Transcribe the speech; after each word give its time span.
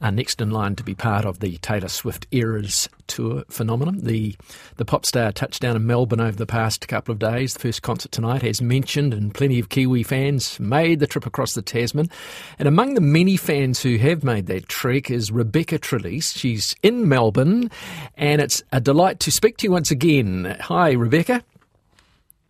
are 0.00 0.12
next 0.12 0.40
in 0.40 0.50
line 0.50 0.76
to 0.76 0.82
be 0.82 0.94
part 0.94 1.24
of 1.24 1.40
the 1.40 1.56
Taylor 1.58 1.88
Swift 1.88 2.26
Eras 2.30 2.88
Tour 3.06 3.44
phenomenon. 3.48 3.98
The 4.02 4.36
the 4.76 4.84
pop 4.84 5.06
star 5.06 5.32
touched 5.32 5.62
down 5.62 5.76
in 5.76 5.86
Melbourne 5.86 6.20
over 6.20 6.36
the 6.36 6.46
past 6.46 6.86
couple 6.88 7.12
of 7.12 7.18
days. 7.18 7.54
The 7.54 7.60
first 7.60 7.82
concert 7.82 8.12
tonight, 8.12 8.44
as 8.44 8.60
mentioned, 8.60 9.14
and 9.14 9.34
plenty 9.34 9.58
of 9.58 9.68
Kiwi 9.68 10.02
fans 10.02 10.58
made 10.58 11.00
the 11.00 11.06
trip 11.06 11.26
across 11.26 11.54
the 11.54 11.62
Tasman. 11.62 12.10
And 12.58 12.68
among 12.68 12.94
the 12.94 13.00
many 13.00 13.36
fans 13.36 13.82
who 13.82 13.96
have 13.98 14.24
made 14.24 14.46
that 14.46 14.68
trek 14.68 15.10
is 15.10 15.30
Rebecca 15.30 15.78
Trelease. 15.78 16.36
She's 16.36 16.74
in 16.82 17.08
Melbourne, 17.08 17.70
and 18.16 18.40
it's 18.40 18.62
a 18.72 18.80
delight 18.80 19.20
to 19.20 19.30
speak 19.30 19.56
to 19.58 19.64
you 19.64 19.72
once 19.72 19.90
again. 19.90 20.56
Hi, 20.60 20.92
Rebecca. 20.92 21.42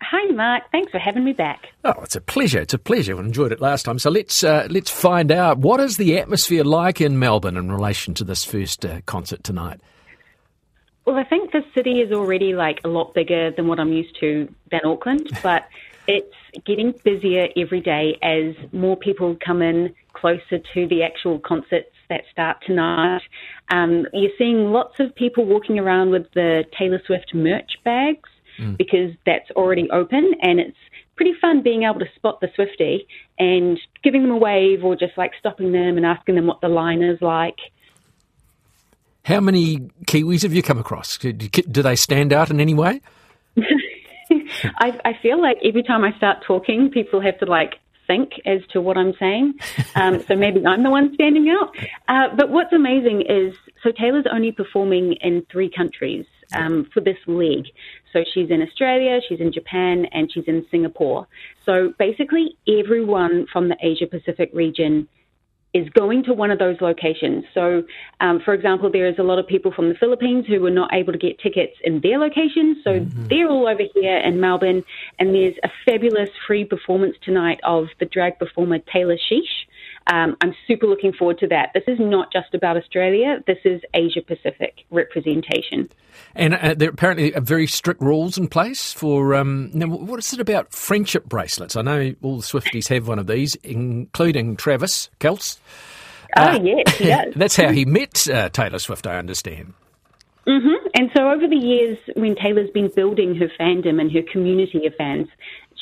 Hi, 0.02 0.30
Mark. 0.32 0.64
Thanks 0.72 0.92
for 0.92 0.98
having 0.98 1.24
me 1.24 1.32
back. 1.32 1.68
Oh, 1.84 1.94
it's 2.02 2.16
a 2.16 2.20
pleasure. 2.20 2.60
It's 2.60 2.74
a 2.74 2.78
pleasure. 2.78 3.16
I 3.16 3.20
enjoyed 3.20 3.50
it 3.50 3.60
last 3.60 3.84
time. 3.84 3.98
So 3.98 4.10
let's 4.10 4.44
uh, 4.44 4.68
let's 4.70 4.90
find 4.90 5.32
out 5.32 5.58
what 5.58 5.80
is 5.80 5.96
the 5.96 6.18
atmosphere 6.18 6.64
like 6.64 7.00
in 7.00 7.18
Melbourne 7.18 7.56
in 7.56 7.72
relation 7.72 8.14
to 8.14 8.24
this 8.24 8.44
first 8.44 8.84
uh, 8.84 9.00
concert 9.06 9.42
tonight. 9.42 9.80
Well, 11.06 11.16
I 11.16 11.24
think 11.24 11.52
the 11.52 11.64
city 11.74 12.00
is 12.00 12.12
already 12.12 12.52
like 12.52 12.80
a 12.84 12.88
lot 12.88 13.14
bigger 13.14 13.50
than 13.52 13.68
what 13.68 13.80
I'm 13.80 13.92
used 13.92 14.18
to 14.20 14.52
than 14.70 14.80
Auckland, 14.84 15.30
but 15.42 15.66
it's 16.06 16.34
getting 16.64 16.92
busier 17.04 17.48
every 17.56 17.80
day 17.80 18.18
as 18.22 18.54
more 18.72 18.96
people 18.96 19.36
come 19.44 19.62
in 19.62 19.94
closer 20.12 20.58
to 20.74 20.86
the 20.88 21.02
actual 21.02 21.38
concerts 21.38 21.90
that 22.08 22.22
start 22.30 22.58
tonight. 22.66 23.22
Um, 23.70 24.06
you're 24.12 24.30
seeing 24.38 24.72
lots 24.72 25.00
of 25.00 25.14
people 25.14 25.44
walking 25.44 25.78
around 25.78 26.10
with 26.10 26.30
the 26.32 26.64
Taylor 26.76 27.00
Swift 27.06 27.34
merch 27.34 27.72
bags 27.84 28.28
mm. 28.58 28.76
because 28.76 29.12
that's 29.24 29.50
already 29.52 29.88
open 29.90 30.32
and 30.42 30.60
it's 30.60 30.76
pretty 31.16 31.32
fun 31.40 31.62
being 31.62 31.84
able 31.84 31.98
to 31.98 32.06
spot 32.14 32.40
the 32.40 32.48
Swifty 32.54 33.06
and 33.38 33.78
giving 34.02 34.22
them 34.22 34.30
a 34.30 34.36
wave 34.36 34.84
or 34.84 34.96
just 34.96 35.16
like 35.16 35.32
stopping 35.38 35.72
them 35.72 35.96
and 35.96 36.04
asking 36.04 36.34
them 36.34 36.46
what 36.46 36.60
the 36.60 36.68
line 36.68 37.02
is 37.02 37.20
like. 37.20 37.56
How 39.24 39.40
many 39.40 39.90
Kiwis 40.06 40.42
have 40.42 40.52
you 40.54 40.62
come 40.62 40.78
across? 40.78 41.18
Do 41.18 41.32
they 41.82 41.96
stand 41.96 42.32
out 42.32 42.50
in 42.50 42.60
any 42.60 42.74
way? 42.74 43.00
I, 44.78 45.00
I 45.04 45.12
feel 45.20 45.40
like 45.40 45.58
every 45.64 45.82
time 45.82 46.04
I 46.04 46.16
start 46.16 46.44
talking, 46.46 46.90
people 46.90 47.20
have 47.20 47.38
to 47.38 47.46
like 47.46 47.74
think 48.06 48.32
as 48.44 48.60
to 48.70 48.80
what 48.80 48.96
I'm 48.96 49.14
saying. 49.18 49.54
Um, 49.96 50.22
so 50.28 50.36
maybe 50.36 50.64
I'm 50.64 50.82
the 50.82 50.90
one 50.90 51.12
standing 51.14 51.48
out. 51.48 51.74
Uh, 52.06 52.34
but 52.36 52.50
what's 52.50 52.72
amazing 52.72 53.22
is 53.22 53.56
so 53.82 53.90
Taylor's 53.90 54.26
only 54.30 54.52
performing 54.52 55.14
in 55.14 55.44
three 55.50 55.70
countries 55.70 56.26
um, 56.54 56.88
for 56.92 57.00
this 57.00 57.18
league. 57.26 57.66
So 58.16 58.24
she's 58.32 58.48
in 58.48 58.62
Australia, 58.62 59.20
she's 59.28 59.40
in 59.40 59.52
Japan, 59.52 60.06
and 60.10 60.32
she's 60.32 60.44
in 60.46 60.64
Singapore. 60.70 61.28
So 61.66 61.92
basically, 61.98 62.56
everyone 62.66 63.46
from 63.52 63.68
the 63.68 63.76
Asia 63.82 64.06
Pacific 64.06 64.48
region 64.54 65.06
is 65.74 65.86
going 65.90 66.22
to 66.24 66.32
one 66.32 66.50
of 66.50 66.58
those 66.58 66.80
locations. 66.80 67.44
So, 67.52 67.82
um, 68.20 68.40
for 68.42 68.54
example, 68.54 68.90
there 68.90 69.06
is 69.06 69.16
a 69.18 69.22
lot 69.22 69.38
of 69.38 69.46
people 69.46 69.70
from 69.70 69.90
the 69.90 69.94
Philippines 69.96 70.46
who 70.48 70.60
were 70.60 70.70
not 70.70 70.94
able 70.94 71.12
to 71.12 71.18
get 71.18 71.38
tickets 71.38 71.74
in 71.84 72.00
their 72.00 72.18
location. 72.18 72.80
So 72.82 73.00
mm-hmm. 73.00 73.26
they're 73.26 73.50
all 73.50 73.68
over 73.68 73.82
here 73.94 74.16
in 74.16 74.40
Melbourne. 74.40 74.82
And 75.18 75.34
there's 75.34 75.56
a 75.62 75.68
fabulous 75.84 76.30
free 76.46 76.64
performance 76.64 77.16
tonight 77.20 77.60
of 77.64 77.88
the 78.00 78.06
drag 78.06 78.38
performer 78.38 78.78
Taylor 78.78 79.18
Sheesh. 79.18 79.66
Um, 80.06 80.36
I'm 80.40 80.54
super 80.66 80.86
looking 80.86 81.12
forward 81.12 81.38
to 81.38 81.48
that. 81.48 81.70
This 81.74 81.82
is 81.88 81.98
not 81.98 82.32
just 82.32 82.54
about 82.54 82.76
Australia. 82.76 83.42
This 83.46 83.58
is 83.64 83.80
Asia 83.92 84.22
Pacific 84.22 84.84
representation. 84.90 85.88
And 86.34 86.54
uh, 86.54 86.74
there 86.74 86.90
apparently 86.90 87.34
are 87.34 87.40
very 87.40 87.66
strict 87.66 88.00
rules 88.00 88.38
in 88.38 88.48
place 88.48 88.92
for. 88.92 89.34
Um, 89.34 89.70
now, 89.74 89.86
what 89.86 90.18
is 90.18 90.32
it 90.32 90.40
about 90.40 90.72
friendship 90.72 91.24
bracelets? 91.24 91.76
I 91.76 91.82
know 91.82 92.14
all 92.22 92.36
the 92.36 92.44
Swifties 92.44 92.88
have 92.88 93.08
one 93.08 93.18
of 93.18 93.26
these, 93.26 93.56
including 93.56 94.56
Travis 94.56 95.10
Kelce. 95.18 95.58
Oh, 96.36 96.42
uh, 96.42 96.60
yes, 96.62 96.96
he 96.96 97.04
does. 97.06 97.34
that's 97.34 97.56
how 97.56 97.72
he 97.72 97.84
met 97.84 98.28
uh, 98.28 98.48
Taylor 98.50 98.78
Swift, 98.78 99.06
I 99.06 99.18
understand. 99.18 99.74
Mm-hmm. 100.46 100.86
And 100.94 101.10
so 101.16 101.28
over 101.28 101.48
the 101.48 101.56
years, 101.56 101.98
when 102.14 102.36
Taylor's 102.36 102.70
been 102.70 102.90
building 102.94 103.34
her 103.34 103.48
fandom 103.58 104.00
and 104.00 104.12
her 104.12 104.22
community 104.30 104.86
of 104.86 104.94
fans, 104.94 105.28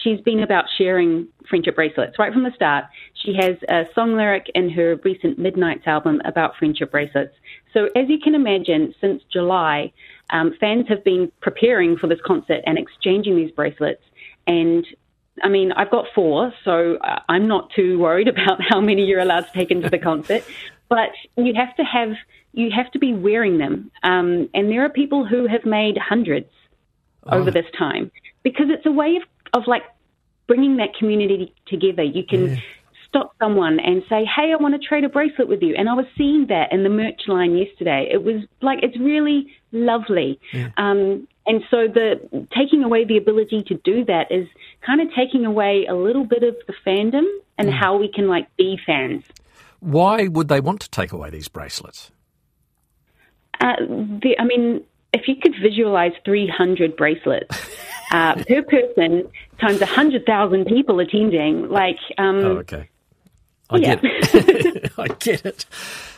she's 0.05 0.21
been 0.21 0.41
about 0.41 0.67
sharing 0.77 1.27
friendship 1.49 1.75
bracelets 1.75 2.19
right 2.19 2.33
from 2.33 2.45
the 2.45 2.53
start. 2.55 2.85
She 3.15 3.35
has 3.35 3.57
a 3.69 3.85
song 3.95 4.15
lyric 4.17 4.51
in 4.55 4.71
her 4.71 4.97
recent 5.03 5.39
Midnights 5.39 5.87
album 5.87 6.21
about 6.25 6.57
friendship 6.59 6.93
bracelets. 6.93 7.35
So, 7.73 7.87
as 7.97 8.09
you 8.09 8.19
can 8.23 8.35
imagine, 8.35 8.95
since 9.01 9.23
July, 9.33 9.93
um, 10.31 10.55
fans 10.61 10.87
have 10.89 11.03
been 11.03 11.33
preparing 11.41 11.97
for 11.97 12.07
this 12.07 12.21
concert 12.25 12.61
and 12.67 12.79
exchanging 12.79 13.35
these 13.35 13.51
bracelets. 13.51 14.03
And 14.47 14.87
I 15.43 15.49
mean, 15.49 15.73
I've 15.73 15.91
got 15.91 16.07
four, 16.15 16.53
so 16.65 16.97
uh, 16.97 17.21
I'm 17.29 17.49
not 17.49 17.71
too 17.75 17.99
worried 17.99 18.29
about 18.35 18.61
how 18.63 18.81
many 18.81 19.05
you're 19.05 19.21
allowed 19.21 19.47
to 19.47 19.53
take 19.53 19.71
into 19.71 19.91
the 19.91 19.99
concert. 19.99 20.45
But 20.91 21.13
you 21.39 21.55
have 21.55 21.75
to 21.77 21.83
have, 21.83 22.13
you 22.53 22.71
have 22.71 22.93
to 22.93 22.99
be 22.99 23.15
wearing 23.15 23.57
them. 23.57 23.91
Um, 24.03 24.51
and 24.53 24.71
there 24.71 24.85
are 24.85 24.91
people 24.91 25.25
who 25.25 25.47
have 25.47 25.65
made 25.65 25.97
hundreds 25.97 26.51
oh. 27.27 27.39
over 27.39 27.51
this 27.51 27.65
time 27.77 28.13
because 28.43 28.67
it's 28.69 28.85
a 28.85 28.93
way 28.93 29.17
of, 29.17 29.23
of 29.55 29.67
like 29.67 29.83
bringing 30.47 30.77
that 30.77 30.95
community 30.99 31.55
together. 31.67 32.03
You 32.03 32.25
can 32.29 32.51
yeah. 32.51 32.57
stop 33.09 33.35
someone 33.39 33.79
and 33.81 34.03
say, 34.09 34.25
"Hey, 34.25 34.53
I 34.53 34.57
want 34.61 34.81
to 34.81 34.87
trade 34.87 35.05
a 35.05 35.09
bracelet 35.09 35.49
with 35.49 35.63
you." 35.63 35.75
And 35.77 35.89
I 35.89 35.95
was 35.95 36.07
seeing 36.17 36.47
that 36.49 36.73
in 36.73 36.83
the 36.83 36.91
merch 36.91 37.23
line 37.27 37.57
yesterday. 37.57 38.09
It 38.11 38.23
was 38.25 38.43
like 38.61 38.81
it's 38.83 38.99
really 38.99 39.47
lovely. 39.73 40.39
Yeah. 40.53 40.71
Um, 40.77 41.29
and 41.47 41.63
so 41.71 41.89
the 41.89 42.47
taking 42.57 42.83
away 42.85 43.05
the 43.05 43.17
ability 43.17 43.65
to 43.69 43.75
do 43.85 44.05
that 44.07 44.31
is 44.31 44.47
kind 44.85 45.01
of 45.01 45.09
taking 45.15 45.45
away 45.45 45.87
a 45.89 45.95
little 45.95 46.25
bit 46.25 46.43
of 46.43 46.57
the 46.67 46.75
fandom 46.87 47.25
and 47.59 47.69
mm. 47.69 47.79
how 47.79 47.97
we 47.97 48.11
can 48.11 48.29
like 48.29 48.55
be 48.57 48.79
fans. 48.85 49.25
Why 49.81 50.29
would 50.29 50.49
they 50.49 50.61
want 50.61 50.81
to 50.81 50.91
take 50.91 51.13
away 51.13 51.29
these 51.29 51.49
bracelets? 51.49 52.11
Uh, 53.61 53.77
the, 53.79 54.35
I 54.39 54.45
mean, 54.45 54.83
if 55.13 55.29
you 55.29 55.37
could 55.41 55.55
visualize 55.63 56.13
300 56.25 56.97
bracelets 56.97 57.57
uh, 58.15 58.35
per 58.45 58.63
person 58.63 59.29
times 59.61 59.81
100,000 59.81 60.65
people 60.67 61.01
attending, 61.01 61.69
like. 61.69 61.99
Um, 62.17 62.37
oh, 62.37 62.59
okay. 62.59 62.89
I 63.71 63.77
yeah. 63.79 63.97
get 63.97 64.01
it. 64.05 64.93
I 64.99 65.09
get 65.09 65.45
it. 65.45 65.67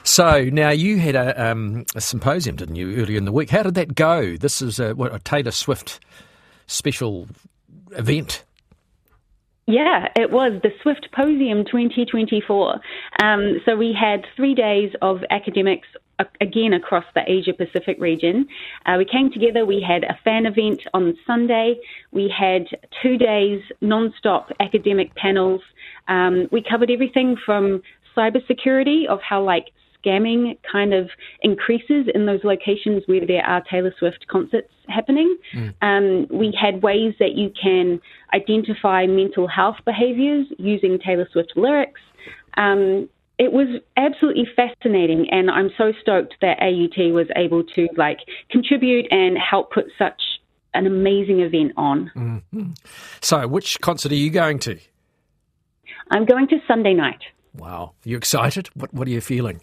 So 0.02 0.44
now 0.44 0.70
you 0.70 0.98
had 0.98 1.16
a, 1.16 1.50
um, 1.50 1.86
a, 1.94 2.00
symposium, 2.00 2.56
didn't 2.56 2.76
you, 2.76 2.96
earlier 2.96 3.16
in 3.16 3.24
the 3.24 3.32
week? 3.32 3.50
How 3.50 3.62
did 3.62 3.74
that 3.74 3.94
go? 3.94 4.36
This 4.36 4.60
is 4.60 4.78
a, 4.78 4.94
what, 4.94 5.14
a 5.14 5.18
Taylor 5.20 5.52
Swift 5.52 6.00
special 6.66 7.28
event. 7.92 8.44
Yeah, 9.66 10.08
it 10.14 10.30
was 10.30 10.60
the 10.62 10.70
Swiftposium 10.84 11.66
2024. 11.66 12.80
Um, 13.22 13.60
so 13.64 13.74
we 13.74 13.96
had 13.98 14.24
three 14.36 14.54
days 14.54 14.92
of 15.02 15.24
academics 15.30 15.88
again 16.40 16.72
across 16.72 17.04
the 17.14 17.22
Asia 17.26 17.52
Pacific 17.52 17.96
region. 18.00 18.46
Uh, 18.86 18.94
we 18.98 19.04
came 19.04 19.30
together, 19.30 19.64
we 19.66 19.84
had 19.86 20.04
a 20.04 20.18
fan 20.24 20.46
event 20.46 20.82
on 20.94 21.16
Sunday, 21.26 21.76
we 22.10 22.32
had 22.36 22.66
two 23.02 23.16
days 23.16 23.60
non-stop 23.80 24.50
academic 24.60 25.14
panels. 25.14 25.60
Um, 26.08 26.48
we 26.50 26.62
covered 26.62 26.90
everything 26.90 27.36
from 27.44 27.82
cybersecurity 28.16 29.06
of 29.08 29.20
how 29.20 29.42
like 29.42 29.66
scamming 30.06 30.56
kind 30.70 30.94
of 30.94 31.10
increases 31.42 32.06
in 32.14 32.26
those 32.26 32.40
locations 32.44 33.02
where 33.06 33.26
there 33.26 33.44
are 33.44 33.62
Taylor 33.70 33.92
Swift 33.98 34.26
concerts 34.28 34.70
happening. 34.88 35.36
Mm. 35.54 35.74
Um, 35.82 36.38
we 36.38 36.56
had 36.58 36.82
ways 36.82 37.14
that 37.18 37.32
you 37.32 37.50
can 37.60 38.00
identify 38.32 39.06
mental 39.06 39.48
health 39.48 39.76
behaviors 39.84 40.46
using 40.58 40.98
Taylor 40.98 41.28
Swift 41.32 41.52
lyrics. 41.56 42.00
Um, 42.56 43.08
it 43.38 43.52
was 43.52 43.68
absolutely 43.96 44.46
fascinating, 44.56 45.28
and 45.30 45.50
I'm 45.50 45.70
so 45.76 45.92
stoked 46.00 46.36
that 46.40 46.58
AUT 46.60 47.12
was 47.12 47.26
able 47.36 47.64
to 47.74 47.88
like 47.96 48.18
contribute 48.50 49.06
and 49.10 49.36
help 49.38 49.72
put 49.72 49.86
such 49.98 50.20
an 50.74 50.86
amazing 50.86 51.40
event 51.40 51.72
on. 51.76 52.10
Mm-hmm. 52.14 52.70
So, 53.20 53.46
which 53.46 53.80
concert 53.80 54.12
are 54.12 54.16
you 54.16 54.30
going 54.30 54.58
to? 54.60 54.78
I'm 56.10 56.24
going 56.24 56.48
to 56.48 56.56
Sunday 56.66 56.94
night. 56.94 57.20
Wow. 57.54 57.92
You 58.04 58.16
excited? 58.16 58.68
What, 58.74 58.92
what 58.92 59.08
are 59.08 59.10
you 59.10 59.20
feeling? 59.20 59.60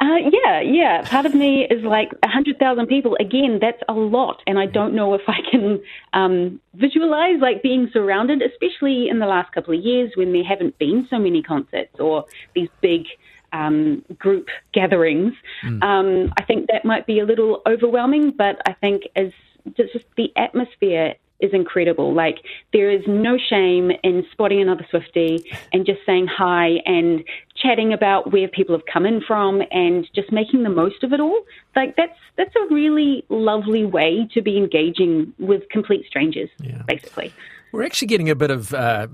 Uh, 0.00 0.16
yeah, 0.30 0.60
yeah. 0.60 1.02
Part 1.02 1.26
of 1.26 1.34
me 1.34 1.66
is 1.68 1.82
like 1.84 2.10
100,000 2.22 2.86
people. 2.86 3.16
Again, 3.20 3.58
that's 3.60 3.82
a 3.88 3.92
lot. 3.92 4.42
And 4.46 4.58
I 4.58 4.66
don't 4.66 4.94
know 4.94 5.14
if 5.14 5.22
I 5.28 5.38
can 5.50 5.80
um, 6.12 6.60
visualize 6.74 7.40
like 7.40 7.62
being 7.62 7.90
surrounded, 7.92 8.42
especially 8.42 9.08
in 9.08 9.18
the 9.18 9.26
last 9.26 9.52
couple 9.52 9.76
of 9.76 9.84
years 9.84 10.12
when 10.14 10.32
there 10.32 10.44
haven't 10.44 10.78
been 10.78 11.06
so 11.10 11.18
many 11.18 11.42
concerts 11.42 11.98
or 11.98 12.24
these 12.54 12.68
big 12.80 13.06
um, 13.52 14.04
group 14.18 14.48
gatherings. 14.72 15.32
Mm. 15.64 15.82
Um, 15.82 16.32
I 16.38 16.44
think 16.44 16.68
that 16.72 16.84
might 16.84 17.06
be 17.06 17.20
a 17.20 17.24
little 17.24 17.62
overwhelming, 17.66 18.32
but 18.32 18.60
I 18.66 18.72
think 18.74 19.04
as 19.16 19.32
just 19.76 20.04
the 20.16 20.32
atmosphere 20.36 21.14
is 21.40 21.52
incredible. 21.52 22.14
Like 22.14 22.38
there 22.72 22.90
is 22.90 23.02
no 23.06 23.38
shame 23.38 23.92
in 24.02 24.26
spotting 24.32 24.60
another 24.60 24.86
Swifty 24.90 25.44
and 25.72 25.86
just 25.86 26.00
saying 26.04 26.26
hi 26.26 26.80
and 26.84 27.24
chatting 27.62 27.92
about 27.92 28.32
where 28.32 28.48
people 28.48 28.74
have 28.76 28.86
come 28.92 29.06
in 29.06 29.20
from 29.20 29.62
and 29.70 30.08
just 30.14 30.32
making 30.32 30.62
the 30.62 30.70
most 30.70 31.02
of 31.02 31.12
it 31.12 31.20
all. 31.20 31.40
Like 31.74 31.96
that's 31.96 32.18
that's 32.36 32.54
a 32.56 32.74
really 32.74 33.24
lovely 33.28 33.84
way 33.84 34.28
to 34.34 34.42
be 34.42 34.56
engaging 34.56 35.32
with 35.38 35.68
complete 35.70 36.06
strangers, 36.06 36.50
yeah. 36.62 36.82
basically. 36.86 37.32
We're 37.72 37.84
actually 37.84 38.08
getting 38.08 38.30
a 38.30 38.34
bit 38.34 38.50
of 38.50 38.72
uh, 38.72 39.08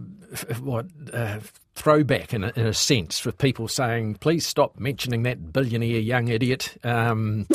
what 0.61 0.87
uh, 1.13 1.41
throwback 1.75 2.33
in 2.33 2.45
a, 2.45 2.53
in 2.55 2.67
a, 2.67 2.75
sense 2.75 3.25
with 3.25 3.37
people 3.39 3.67
saying, 3.67 4.15
please 4.17 4.47
stop 4.47 4.79
mentioning 4.79 5.25
that 5.25 5.53
billionaire 5.53 5.99
young 5.99 6.29
idiot. 6.29 6.77
Um, 6.85 7.47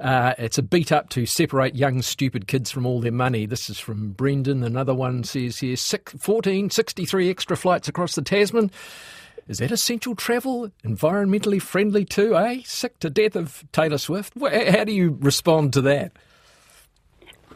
uh, 0.00 0.34
it's 0.38 0.58
a 0.58 0.62
beat 0.62 0.90
up 0.90 1.10
to 1.10 1.26
separate 1.26 1.76
young, 1.76 2.02
stupid 2.02 2.48
kids 2.48 2.70
from 2.70 2.86
all 2.86 3.00
their 3.00 3.12
money. 3.12 3.46
This 3.46 3.70
is 3.70 3.78
from 3.78 4.12
Brendan. 4.12 4.64
Another 4.64 4.94
one 4.94 5.22
says 5.22 5.58
here 5.58 5.76
14, 5.76 6.70
63 6.70 7.30
extra 7.30 7.56
flights 7.56 7.88
across 7.88 8.14
the 8.14 8.22
Tasman. 8.22 8.70
Is 9.48 9.58
that 9.58 9.72
essential 9.72 10.14
travel? 10.14 10.70
Environmentally 10.84 11.60
friendly 11.60 12.04
too, 12.04 12.36
eh? 12.36 12.60
Sick 12.64 12.98
to 13.00 13.10
death 13.10 13.34
of 13.34 13.64
Taylor 13.72 13.98
Swift. 13.98 14.34
How 14.40 14.84
do 14.84 14.92
you 14.92 15.16
respond 15.20 15.72
to 15.72 15.80
that? 15.82 16.12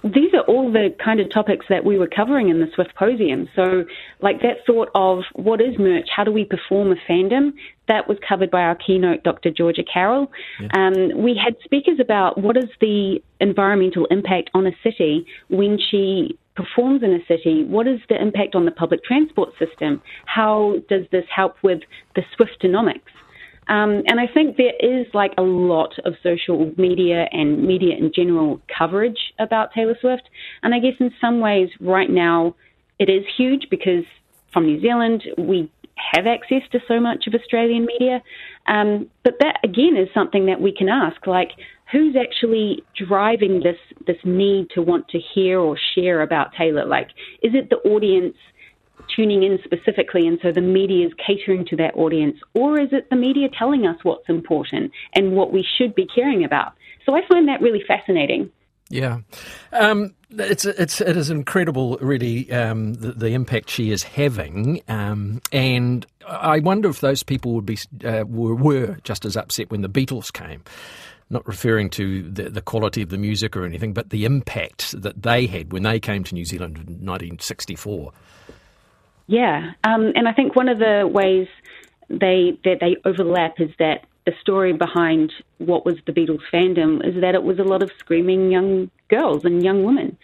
these 0.04 0.34
are 0.34 0.40
all 0.42 0.72
the 0.72 0.94
kind 1.02 1.20
of 1.20 1.30
topics 1.30 1.66
that 1.68 1.84
we 1.84 1.96
were 1.96 2.08
covering 2.08 2.48
in 2.48 2.58
the 2.58 2.66
Swiftposium. 2.66 3.48
So, 3.54 3.84
like 4.20 4.42
that 4.42 4.58
thought 4.66 4.90
of 4.94 5.22
what 5.34 5.60
is 5.60 5.78
merch? 5.78 6.08
How 6.14 6.24
do 6.24 6.32
we 6.32 6.44
perform 6.44 6.90
a 6.90 6.96
fandom? 7.08 7.52
That 7.86 8.08
was 8.08 8.18
covered 8.26 8.50
by 8.50 8.62
our 8.62 8.74
keynote, 8.74 9.22
Dr. 9.22 9.50
Georgia 9.50 9.84
Carroll. 9.84 10.32
Yeah. 10.60 10.68
Um, 10.74 11.22
we 11.22 11.38
had 11.42 11.56
speakers 11.64 11.98
about 12.00 12.38
what 12.38 12.56
is 12.56 12.68
the 12.80 13.22
environmental 13.40 14.06
impact 14.06 14.50
on 14.54 14.66
a 14.66 14.72
city 14.82 15.26
when 15.48 15.78
she 15.78 16.36
performs 16.54 17.02
in 17.02 17.12
a 17.12 17.24
city. 17.26 17.64
What 17.64 17.86
is 17.86 18.00
the 18.08 18.20
impact 18.20 18.54
on 18.54 18.64
the 18.64 18.70
public 18.70 19.04
transport 19.04 19.50
system? 19.58 20.02
How 20.26 20.76
does 20.88 21.06
this 21.10 21.24
help 21.34 21.56
with 21.62 21.80
the 22.14 22.22
Swiftonomics? 22.36 23.00
Um, 23.68 24.02
and 24.06 24.18
I 24.18 24.26
think 24.26 24.56
there 24.56 24.74
is 24.80 25.06
like 25.14 25.32
a 25.38 25.42
lot 25.42 25.94
of 26.04 26.14
social 26.22 26.72
media 26.76 27.28
and 27.32 27.62
media 27.62 27.96
in 27.96 28.12
general 28.12 28.60
coverage 28.76 29.32
about 29.38 29.72
Taylor 29.72 29.96
Swift. 30.00 30.28
And 30.62 30.74
I 30.74 30.80
guess 30.80 30.94
in 30.98 31.12
some 31.20 31.40
ways, 31.40 31.70
right 31.80 32.10
now, 32.10 32.56
it 32.98 33.08
is 33.08 33.24
huge 33.36 33.68
because 33.70 34.04
from 34.52 34.66
New 34.66 34.80
Zealand, 34.80 35.22
we 35.38 35.70
have 36.12 36.26
access 36.26 36.62
to 36.72 36.80
so 36.88 37.00
much 37.00 37.26
of 37.26 37.34
Australian 37.34 37.86
media. 37.86 38.22
Um, 38.66 39.08
but 39.24 39.34
that 39.40 39.58
again 39.64 39.96
is 39.96 40.08
something 40.14 40.46
that 40.46 40.60
we 40.60 40.74
can 40.74 40.88
ask, 40.88 41.26
like 41.26 41.50
who's 41.92 42.16
actually 42.16 42.82
driving 42.96 43.60
this 43.62 43.76
this 44.06 44.16
need 44.24 44.70
to 44.70 44.82
want 44.82 45.08
to 45.08 45.18
hear 45.18 45.60
or 45.60 45.76
share 45.94 46.22
about 46.22 46.52
Taylor? 46.58 46.86
Like, 46.86 47.08
is 47.42 47.52
it 47.54 47.70
the 47.70 47.76
audience 47.88 48.36
tuning 49.14 49.42
in 49.42 49.58
specifically, 49.64 50.26
and 50.26 50.38
so 50.42 50.52
the 50.52 50.60
media 50.60 51.06
is 51.06 51.12
catering 51.24 51.66
to 51.66 51.76
that 51.76 51.94
audience? 51.94 52.36
Or 52.54 52.80
is 52.80 52.88
it 52.92 53.10
the 53.10 53.16
media 53.16 53.48
telling 53.56 53.86
us 53.86 53.96
what's 54.02 54.28
important 54.28 54.90
and 55.14 55.32
what 55.32 55.52
we 55.52 55.66
should 55.76 55.94
be 55.94 56.06
caring 56.06 56.44
about? 56.44 56.72
So 57.04 57.14
I 57.14 57.20
find 57.28 57.48
that 57.48 57.60
really 57.60 57.82
fascinating. 57.86 58.50
Yeah, 58.92 59.20
um, 59.72 60.14
it's 60.30 60.66
it's 60.66 61.00
it 61.00 61.16
is 61.16 61.30
incredible, 61.30 61.96
really, 62.02 62.52
um, 62.52 62.92
the, 62.92 63.12
the, 63.12 63.28
impact 63.28 63.70
she 63.70 63.90
is 63.90 64.02
having, 64.02 64.82
um, 64.86 65.40
and 65.50 66.04
I 66.28 66.58
wonder 66.58 66.90
if 66.90 67.00
those 67.00 67.22
people 67.22 67.54
would 67.54 67.64
be 67.64 67.78
uh, 68.04 68.24
were, 68.26 68.54
were 68.54 68.98
just 69.02 69.24
as 69.24 69.34
upset 69.34 69.70
when 69.70 69.80
the 69.80 69.88
Beatles 69.88 70.30
came. 70.30 70.62
Not 71.30 71.48
referring 71.48 71.88
to 71.90 72.22
the, 72.30 72.50
the 72.50 72.60
quality 72.60 73.00
of 73.00 73.08
the 73.08 73.16
music 73.16 73.56
or 73.56 73.64
anything, 73.64 73.94
but 73.94 74.10
the 74.10 74.26
impact 74.26 75.00
that 75.00 75.22
they 75.22 75.46
had 75.46 75.72
when 75.72 75.84
they 75.84 75.98
came 75.98 76.22
to 76.24 76.34
New 76.34 76.44
Zealand 76.44 76.76
in 76.76 77.06
1964. 77.06 78.12
Yeah, 79.26 79.72
um, 79.84 80.12
and 80.14 80.28
I 80.28 80.32
think 80.34 80.54
one 80.54 80.68
of 80.68 80.78
the 80.78 81.08
ways 81.10 81.48
they 82.10 82.58
that 82.64 82.80
they 82.80 82.96
overlap 83.06 83.58
is 83.58 83.70
that 83.78 84.04
the 84.24 84.32
story 84.40 84.72
behind 84.72 85.32
what 85.58 85.84
was 85.84 85.96
the 86.06 86.12
Beatles 86.12 86.42
fandom 86.52 87.06
is 87.06 87.20
that 87.20 87.34
it 87.34 87.42
was 87.42 87.58
a 87.58 87.64
lot 87.64 87.82
of 87.82 87.90
screaming 87.98 88.50
young 88.50 88.90
girls 89.08 89.44
and 89.44 89.62
young 89.62 89.84
women. 89.84 90.16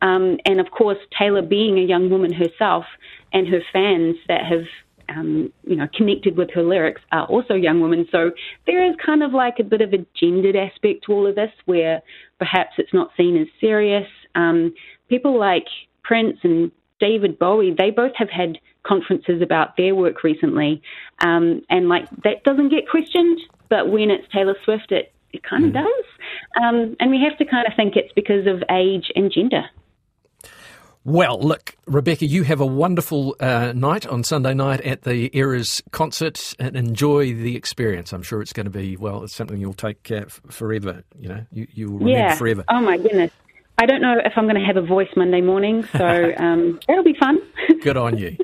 Um, 0.00 0.38
and 0.46 0.58
of 0.60 0.70
course, 0.70 0.98
Taylor 1.16 1.42
being 1.42 1.78
a 1.78 1.82
young 1.82 2.10
woman 2.10 2.32
herself 2.32 2.84
and 3.32 3.46
her 3.48 3.60
fans 3.72 4.16
that 4.26 4.44
have, 4.44 4.64
um, 5.08 5.52
you 5.64 5.76
know, 5.76 5.86
connected 5.94 6.36
with 6.36 6.50
her 6.52 6.62
lyrics 6.62 7.02
are 7.12 7.26
also 7.26 7.54
young 7.54 7.80
women. 7.80 8.08
So 8.10 8.32
there 8.66 8.84
is 8.88 8.96
kind 9.04 9.22
of 9.22 9.32
like 9.32 9.58
a 9.60 9.64
bit 9.64 9.80
of 9.80 9.92
a 9.92 10.04
gendered 10.14 10.56
aspect 10.56 11.04
to 11.06 11.12
all 11.12 11.26
of 11.26 11.36
this 11.36 11.52
where 11.66 12.02
perhaps 12.38 12.72
it's 12.78 12.92
not 12.92 13.10
seen 13.16 13.36
as 13.36 13.46
serious. 13.60 14.08
Um, 14.34 14.74
people 15.08 15.38
like 15.38 15.66
Prince 16.02 16.38
and 16.42 16.72
David 17.02 17.36
Bowie, 17.36 17.74
they 17.76 17.90
both 17.90 18.12
have 18.14 18.30
had 18.30 18.58
conferences 18.84 19.42
about 19.42 19.76
their 19.76 19.92
work 19.94 20.22
recently, 20.22 20.80
um, 21.18 21.62
and 21.68 21.88
like 21.88 22.08
that 22.22 22.44
doesn't 22.44 22.68
get 22.68 22.88
questioned. 22.88 23.40
But 23.68 23.90
when 23.90 24.08
it's 24.08 24.26
Taylor 24.32 24.56
Swift, 24.64 24.92
it 24.92 25.12
it 25.32 25.42
kind 25.42 25.64
of 25.64 25.70
mm. 25.72 25.82
does, 25.82 26.06
um, 26.62 26.96
and 27.00 27.10
we 27.10 27.20
have 27.28 27.36
to 27.38 27.44
kind 27.44 27.66
of 27.66 27.72
think 27.74 27.96
it's 27.96 28.12
because 28.12 28.46
of 28.46 28.62
age 28.70 29.10
and 29.16 29.32
gender. 29.32 29.64
Well, 31.04 31.40
look, 31.40 31.74
Rebecca, 31.86 32.26
you 32.26 32.44
have 32.44 32.60
a 32.60 32.66
wonderful 32.66 33.34
uh, 33.40 33.72
night 33.74 34.06
on 34.06 34.22
Sunday 34.22 34.54
night 34.54 34.80
at 34.82 35.02
the 35.02 35.36
Eras 35.36 35.82
concert 35.90 36.54
and 36.60 36.76
enjoy 36.76 37.34
the 37.34 37.56
experience. 37.56 38.12
I'm 38.12 38.22
sure 38.22 38.40
it's 38.40 38.52
going 38.52 38.66
to 38.66 38.70
be, 38.70 38.96
well, 38.96 39.24
it's 39.24 39.34
something 39.34 39.60
you'll 39.60 39.74
take 39.74 40.12
uh, 40.12 40.26
forever. 40.48 41.02
You 41.18 41.28
know, 41.28 41.46
you, 41.50 41.66
you 41.74 41.90
will 41.90 41.98
remember 41.98 42.18
yeah. 42.18 42.34
forever. 42.36 42.64
Oh, 42.68 42.80
my 42.80 42.98
goodness. 42.98 43.32
I 43.82 43.86
don't 43.86 44.00
know 44.00 44.14
if 44.24 44.34
I'm 44.36 44.44
going 44.44 44.54
to 44.54 44.64
have 44.64 44.76
a 44.76 44.86
voice 44.86 45.08
Monday 45.16 45.40
morning, 45.40 45.82
so 45.98 46.32
um, 46.38 46.78
that'll 46.86 47.02
be 47.02 47.16
fun. 47.18 47.38
Good 47.82 47.96
on 47.96 48.16
you. 48.16 48.36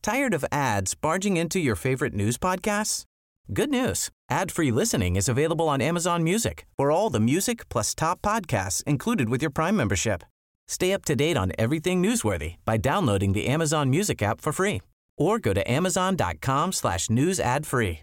Tired 0.00 0.32
of 0.32 0.44
ads 0.52 0.94
barging 0.94 1.36
into 1.36 1.58
your 1.58 1.74
favorite 1.74 2.14
news 2.14 2.38
podcasts? 2.38 3.04
Good 3.52 3.70
news. 3.70 4.10
Ad-free 4.30 4.70
listening 4.70 5.16
is 5.16 5.28
available 5.28 5.68
on 5.68 5.80
Amazon 5.80 6.22
Music 6.22 6.66
for 6.76 6.92
all 6.92 7.10
the 7.10 7.18
music 7.18 7.68
plus 7.68 7.96
top 7.96 8.22
podcasts 8.22 8.84
included 8.84 9.28
with 9.28 9.42
your 9.42 9.50
Prime 9.50 9.76
membership. 9.76 10.22
Stay 10.68 10.92
up 10.92 11.04
to 11.06 11.16
date 11.16 11.36
on 11.36 11.50
everything 11.58 12.00
newsworthy 12.00 12.56
by 12.64 12.76
downloading 12.76 13.32
the 13.32 13.48
Amazon 13.48 13.90
Music 13.90 14.22
app 14.22 14.40
for 14.40 14.52
free 14.52 14.80
or 15.18 15.40
go 15.40 15.52
to 15.52 15.68
amazon.com 15.68 16.70
slash 16.70 17.10
news 17.10 17.40
ad 17.40 17.66
free. 17.66 18.02